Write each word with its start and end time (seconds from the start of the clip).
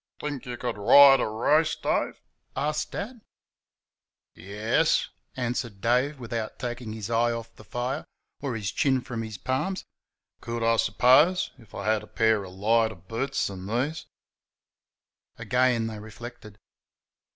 "Think 0.19 0.47
you 0.47 0.57
could 0.57 0.79
ride 0.79 1.19
a 1.19 1.27
race, 1.27 1.75
Dave?" 1.75 2.19
asked 2.55 2.91
Dad. 2.93 3.21
"Yairs," 4.33 5.09
answered 5.37 5.79
Dave, 5.79 6.19
without 6.19 6.57
taking 6.57 6.91
his 6.93 7.11
eyes 7.11 7.35
off 7.35 7.55
the 7.55 7.63
fire, 7.63 8.03
or 8.41 8.55
his 8.55 8.71
chin 8.71 9.01
from 9.01 9.21
his 9.21 9.37
palms 9.37 9.85
"could, 10.41 10.63
I 10.63 10.77
suppose, 10.77 11.51
if 11.59 11.75
I'd 11.75 12.01
a 12.01 12.07
pair 12.07 12.43
o' 12.43 12.49
lighter 12.49 12.95
boots 12.95 13.47
'n 13.47 13.67
these." 13.67 14.07
Again 15.37 15.85
they 15.85 15.99
reflected. 15.99 16.57